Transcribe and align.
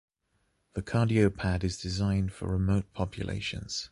The 0.73 0.81
CardioPad 0.81 1.63
is 1.63 1.77
designed 1.77 2.31
for 2.33 2.47
remote 2.51 2.91
populations. 2.91 3.89